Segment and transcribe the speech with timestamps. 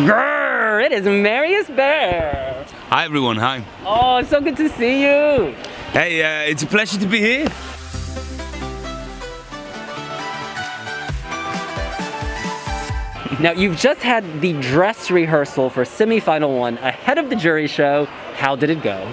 [0.00, 2.64] Grrr, it is Marius Bear.
[2.88, 3.62] Hi everyone, hi.
[3.84, 5.54] Oh, it's so good to see you.
[5.92, 7.48] Hey, uh, it's a pleasure to be here.
[13.40, 18.06] Now, you've just had the dress rehearsal for semi-final one ahead of the jury show.
[18.36, 19.06] How did it go?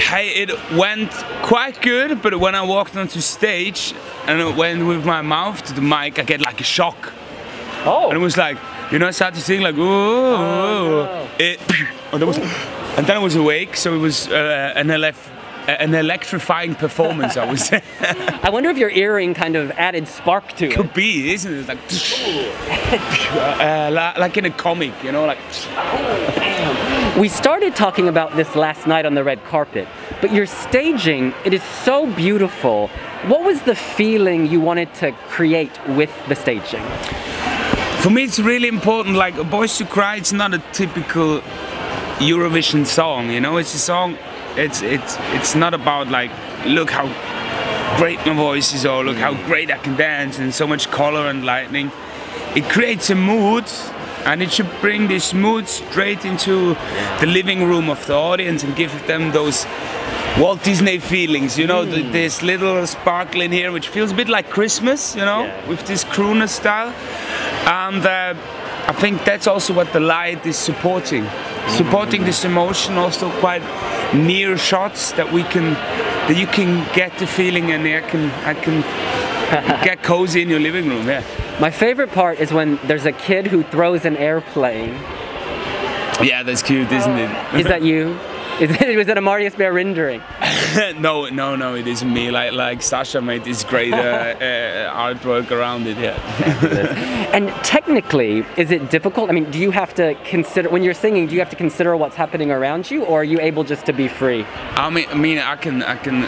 [0.00, 1.12] Hey, it went
[1.42, 3.94] quite good, but when I walked onto stage
[4.26, 7.12] and it went with my mouth to the mic, I get like a shock.
[7.84, 8.08] Oh.
[8.08, 8.58] And it was like,
[8.90, 11.28] you know, I started to sing like, ooh, Oh, no.
[11.38, 11.60] it,
[12.12, 15.30] and, was, and then I was awake, so it was uh, an, elef-
[15.68, 17.82] an electrifying performance, I would say.
[18.42, 20.72] I wonder if your earring kind of added spark to it.
[20.74, 21.66] Could be, isn't it?
[21.68, 21.78] Like,
[23.60, 25.38] uh, li- like in a comic, you know, like.
[27.16, 29.88] We started talking about this last night on the red carpet,
[30.20, 32.88] but your staging, it is so beautiful.
[33.26, 36.82] What was the feeling you wanted to create with the staging?
[38.00, 39.16] For me, it's really important.
[39.16, 41.40] Like a "Boys Do Cry," it's not a typical
[42.18, 43.30] Eurovision song.
[43.30, 44.16] You know, it's a song.
[44.56, 46.30] It's it's it's not about like
[46.66, 47.06] look how
[47.98, 49.46] great my voice is or look how mm.
[49.46, 51.90] great I can dance and so much color and lightning.
[52.54, 53.64] It creates a mood.
[54.24, 56.74] And it should bring this mood straight into
[57.20, 59.64] the living room of the audience and give them those
[60.36, 64.28] Walt Disney feelings, you know, th- this little sparkle in here, which feels a bit
[64.28, 65.68] like Christmas, you know, Yeah.
[65.68, 66.92] with this crooner style.
[67.66, 68.34] And uh,
[68.86, 71.26] I think that's also what the light is supporting.
[71.68, 73.62] Supporting this emotion, also quite
[74.14, 75.74] near shots that we can,
[76.28, 78.82] that you can get the feeling and I can, I can
[79.84, 81.24] get cozy in your living room, yeah.
[81.60, 84.94] My favorite part is when there's a kid who throws an airplane.
[86.22, 87.54] Yeah, that's cute, isn't it?
[87.54, 88.18] Is that you?
[88.60, 90.22] Is it, was it a Marius Bear rendering?
[90.98, 92.30] no, no, no, it isn't me.
[92.30, 95.98] Like, like Sasha made this great uh, uh, artwork around it.
[95.98, 96.16] Yeah.
[97.32, 99.28] And technically, is it difficult?
[99.30, 101.26] I mean, do you have to consider when you're singing?
[101.26, 103.92] Do you have to consider what's happening around you, or are you able just to
[103.92, 104.44] be free?
[104.76, 106.24] I mean, I mean, I can, I can.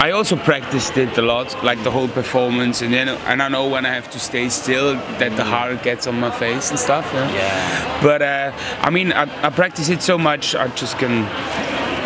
[0.00, 3.68] I also practiced it a lot, like the whole performance, and then, and I know
[3.68, 7.08] when I have to stay still that the heart gets on my face and stuff.
[7.12, 7.32] Yeah.
[7.32, 8.02] Yeah.
[8.02, 11.24] But uh, I mean, I, I practice it so much, I just can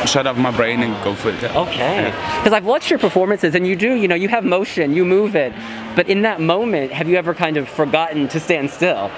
[0.07, 1.43] shut off my brain and go for it.
[1.45, 2.13] Okay.
[2.39, 5.35] Because I've watched your performances, and you do, you know, you have motion, you move
[5.37, 5.53] it.
[5.97, 9.11] But in that moment, have you ever kind of forgotten to stand still?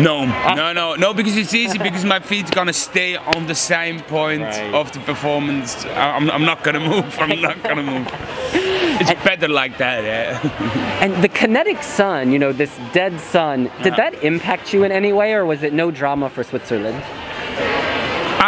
[0.00, 0.54] No, ah.
[0.56, 4.42] no, no, no, because it's easy because my feet's gonna stay on the same point
[4.42, 4.74] Right.
[4.74, 5.84] of the performance.
[5.84, 7.18] I'm, I'm not gonna move.
[7.18, 8.08] I'm not gonna move.
[9.02, 11.00] It's better like that, yeah.
[11.02, 14.10] And the kinetic sun, you know, this dead sun, did Yeah.
[14.10, 17.02] that impact you in any way, or was it no drama for Switzerland?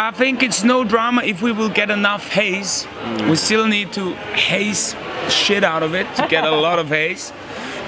[0.03, 2.85] I think it's no drama if we will get enough haze.
[3.29, 4.97] We still need to haze
[5.29, 7.31] shit out of it to get a lot of haze,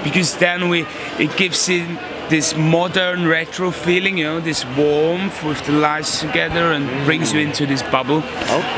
[0.02, 0.86] because then we
[1.18, 1.86] it gives it
[2.28, 7.40] this modern retro feeling, you know, this warmth with the lights together and brings you
[7.40, 8.20] into this bubble.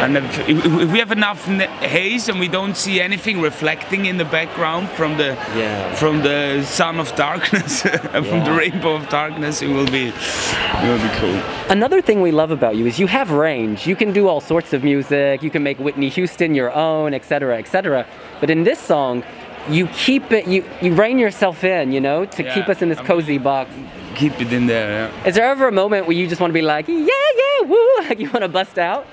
[0.03, 1.45] And if, if we have enough
[1.81, 5.95] haze and we don't see anything reflecting in the background from the Yeah.
[5.95, 7.83] from the sun of darkness,
[8.29, 11.41] from the rainbow of darkness, it will be it will be cool.
[11.71, 13.87] Another thing we love about you is you have range.
[13.87, 15.43] You can do all sorts of music.
[15.43, 18.07] You can make Whitney Houston your own, etc., etc.
[18.41, 19.23] But in this song,
[19.69, 20.47] you keep it.
[20.47, 21.93] You you rein yourself in.
[21.93, 23.71] You know, to keep us in this I'm- cozy box.
[24.15, 25.11] Keep it in there.
[25.13, 25.27] Yeah.
[25.29, 27.97] Is there ever a moment where you just want to be like, yeah, yeah, woo,
[28.09, 29.05] like you want to bust out?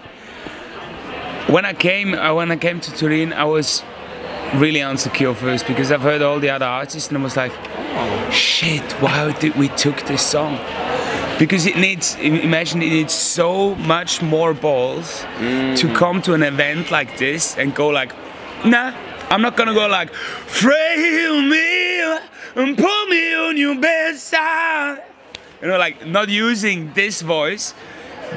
[1.48, 3.84] When I came, uh, when I came to Turin, I was
[4.56, 7.52] really insecure first because I've heard all the other artists and I was like,
[8.32, 10.58] shit, why did we took this song?
[11.38, 16.90] Because it needs, imagine it needs so much more balls to come to an event
[16.90, 18.12] like this and go like,
[18.66, 18.92] nah,
[19.36, 22.00] I'm not gonna go like, frail me
[22.56, 25.04] and put me on your bedside.
[25.62, 27.74] You know, like not using this voice,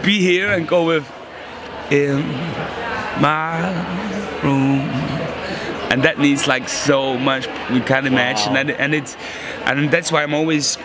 [0.03, 1.09] be here and go with,
[1.93, 2.27] in
[3.21, 3.61] my
[4.43, 4.81] room.
[5.93, 8.55] And that needs like so much you can't imagine.
[8.55, 8.61] Wow.
[8.63, 9.17] and, and it's
[9.67, 10.79] and that's why i'm always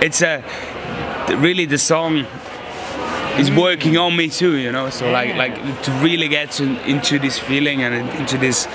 [0.00, 0.44] it's a
[1.36, 2.18] really the song
[3.38, 3.60] is mm.
[3.60, 4.88] working on me too you know?
[4.88, 8.68] So like like to really get to, into this feeling and into this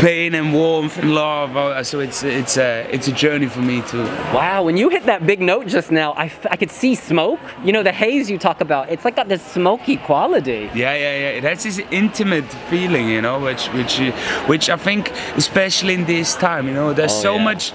[0.00, 3.82] pain and warmth and love uh, so it's it's a it's a journey for me
[3.82, 6.94] too Wow, when you hit that big note just now, I, f- I could see
[6.94, 7.40] smoke.
[7.64, 10.70] You know, the haze you talk about, it's like got this smoky quality.
[10.74, 11.38] Yeah, yeah, yeah.
[11.38, 13.98] It has this intimate feeling, you know, which, which,
[14.46, 17.44] which I think, especially in this time, you know, there's Oh, so yeah.
[17.44, 17.72] much,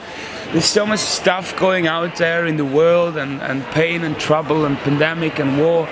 [0.53, 4.65] there's so much stuff going out there in the world, and, and pain and trouble
[4.65, 5.87] and pandemic and war.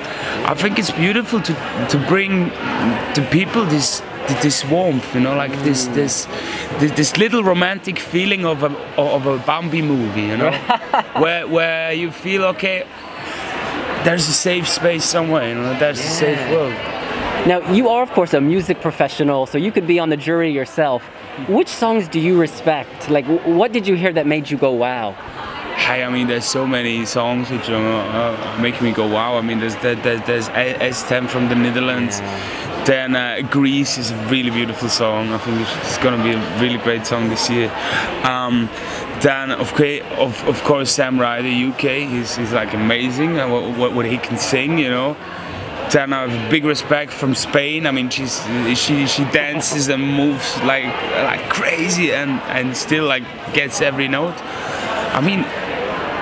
[0.51, 1.53] I think it's beautiful to
[1.89, 2.49] to bring
[3.15, 4.01] to people this
[4.41, 6.25] this warmth, you know, like this this
[6.79, 10.51] this, this little romantic feeling of a of a Bambi movie, you know,
[11.17, 12.85] where where you feel okay.
[14.03, 16.73] there's a safe space somewhere, you know, there's a safe world.
[17.45, 20.49] Now, you are, of course, a music professional, so you could be on the jury
[20.49, 21.03] yourself.
[21.49, 23.09] Which songs do you respect?
[23.09, 25.13] Like, what did you hear that made you go, wow?
[25.75, 29.37] I mean, there's so many songs which are uh, making me go wow.
[29.37, 32.21] I mean, there's there, there's, there's A- S10 from the Netherlands.
[32.85, 35.29] Then uh, Greece is a really beautiful song.
[35.29, 37.71] I think it's, it's gonna be a really great song this year.
[38.23, 38.69] Um,
[39.21, 42.09] then of, of, of course Sam Ryder, UK.
[42.09, 43.39] He's, he's like amazing.
[43.39, 45.15] uh, What, what, what he can sing, you know.
[45.91, 47.85] Then I have big respect from Spain.
[47.87, 48.41] I mean, she's
[48.77, 50.85] she she dances and moves like
[51.23, 54.33] like crazy and and still like gets every note.
[55.13, 55.41] I mean,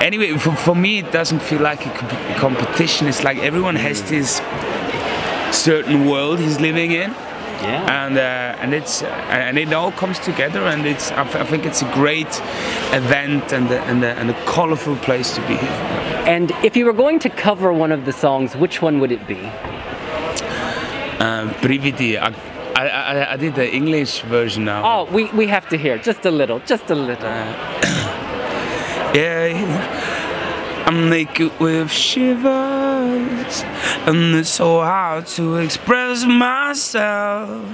[0.01, 3.07] anyway, for, for me, it doesn't feel like a competition.
[3.07, 4.41] It's like everyone has this
[5.51, 7.11] certain world he's living in,
[7.61, 8.05] Yeah.
[8.05, 9.07] and uh, and it's uh,
[9.47, 12.41] and it all comes together, and it's I, I think it's a great
[12.93, 15.57] event and a, and a, and a colorful place to be.
[16.27, 19.27] And if you were going to cover one of the songs, which one would it
[19.27, 19.39] be?
[21.19, 22.17] Uh, Brividi.
[22.17, 22.33] I,
[22.75, 24.81] I, I, I did the English version now.
[24.83, 27.27] Oh, we, we have to hear just a little, just a little.
[27.27, 27.53] Uh,
[29.13, 31.91] yeah, I'm naked with
[33.21, 33.63] shivers,
[34.07, 37.65] and it's so hard to express myself.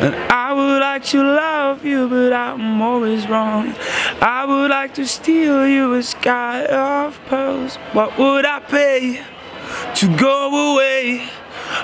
[0.00, 3.74] And I would like to love you, but I'm always wrong.
[4.20, 7.76] I would like to steal you a sky of pearls.
[7.92, 9.22] What would I pay
[9.96, 11.28] to go away?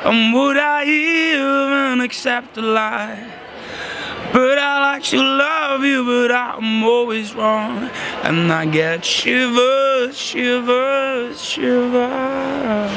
[0.04, 3.32] And would I even accept a lie?
[4.32, 7.90] But I like to love you, but I'm always wrong.
[8.22, 12.92] And I get shivers, shivers, shivers.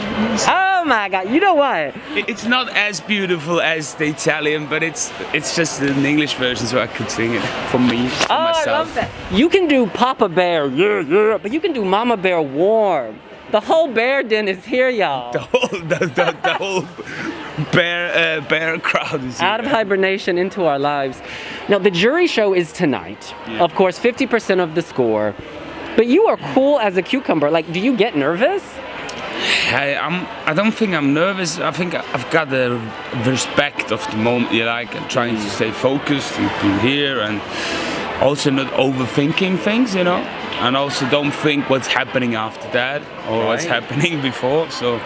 [0.47, 1.95] Oh my god, you know what?
[2.27, 6.79] It's not as beautiful as the Italian, but it's it's just an English version, so
[6.81, 8.67] I could sing it for me, for Oh, myself.
[8.67, 9.09] I love that.
[9.31, 13.19] You can do Papa Bear, yeah, yeah, but you can do Mama Bear warm.
[13.51, 15.33] The whole bear den is here, y'all.
[15.33, 16.81] The whole, the, the, the whole
[17.71, 21.21] bear, uh, bear crowd is Out of hibernation into our lives.
[21.69, 23.33] Now, the jury show is tonight.
[23.47, 23.63] Yeah.
[23.63, 25.35] Of course, 50% of the score.
[25.95, 27.51] But you are cool as a cucumber.
[27.51, 28.63] Like, do you get nervous?
[29.73, 31.59] I, I'm, I don't think I'm nervous.
[31.59, 32.79] I think I've got the
[33.25, 34.53] respect of the moment.
[34.53, 37.41] You like, I'm trying to stay focused and be here, and
[38.21, 40.17] also not overthinking things, you know.
[40.61, 44.69] And also don't think what's happening after that or what's happening before.
[44.69, 45.01] So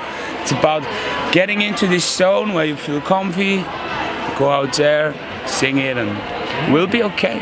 [0.46, 0.84] it's about
[1.34, 3.58] getting into this zone where you feel comfy.
[4.38, 5.16] Go out there,
[5.48, 7.42] sing it, and we'll be okay.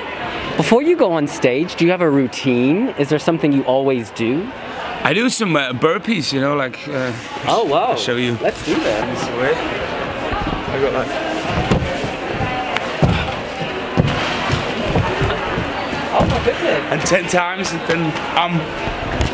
[0.55, 2.89] Before you go on stage, do you have a routine?
[2.97, 4.49] Is there something you always do?
[5.03, 6.87] I do some uh, burpees, you know, like.
[6.87, 7.11] Uh,
[7.45, 7.95] Oh, wow.
[7.97, 8.37] show you.
[8.41, 9.03] Let's do that.
[9.11, 9.53] this way.
[10.71, 11.09] I got like.
[16.15, 16.91] Oh, my goodness.
[16.93, 18.61] and 10 times and then I'm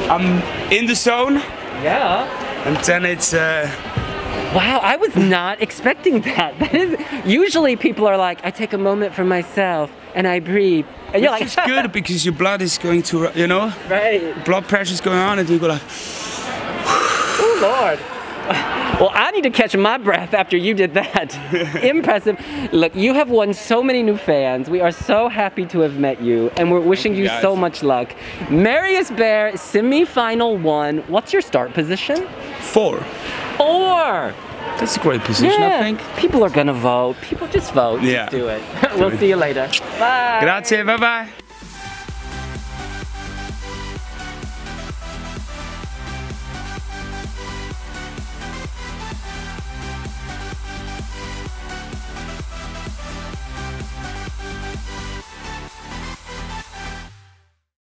[0.10, 1.36] I'm in the zone
[1.83, 2.25] Yeah.
[2.65, 3.69] And then it's uh,
[4.53, 6.57] Wow, I was not expecting that.
[6.59, 10.88] That is usually people are like, I take a moment for myself and I breathe.
[11.13, 14.33] And you're like, it's good because your blood is going to you know right.
[14.45, 15.81] blood pressure is going on and you go like
[17.41, 18.19] Oh Lord.
[18.49, 21.33] Well, I need to catch my breath after you did that.
[21.83, 22.37] Impressive.
[22.73, 24.69] Look, you have won so many new fans.
[24.69, 27.41] We are so happy to have met you, and we're wishing you guys.
[27.41, 28.13] so much luck.
[28.49, 30.97] Marius Bear, semi-final one.
[31.07, 32.27] What's your start position?
[32.59, 32.99] four
[33.57, 34.33] Four.
[34.77, 37.15] that's a great position I think People are gonna vote.
[37.21, 38.01] People just vote.
[38.01, 38.25] Yeah.
[38.25, 38.61] Just do it.
[38.97, 39.68] we'll see you later.
[39.97, 40.39] Bye.
[40.41, 41.29] grazie bye bye